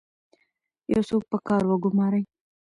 [0.93, 2.23] یو څوک په کار وګمارئ.